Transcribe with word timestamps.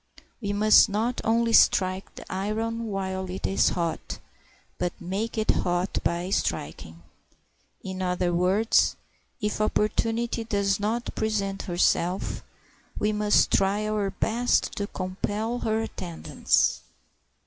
We 0.41 0.51
must 0.51 0.89
not 0.89 1.21
only 1.23 1.53
strike 1.53 2.15
the 2.15 2.25
iron 2.27 2.85
while 2.87 3.29
it 3.29 3.45
is 3.45 3.69
hot, 3.69 4.17
but 4.79 4.99
make 4.99 5.37
it 5.37 5.51
hot 5.51 5.99
by 6.03 6.31
striking. 6.31 7.03
In 7.83 8.01
other 8.01 8.33
words, 8.33 8.95
if 9.41 9.61
opportunity 9.61 10.43
does 10.43 10.79
not 10.79 11.13
present 11.13 11.61
herself 11.61 12.43
we 12.97 13.11
must 13.11 13.51
try 13.51 13.87
our 13.87 14.09
best 14.09 14.71
to 14.77 14.87
compel 14.87 15.59
her 15.59 15.81
attendance. 15.81 16.81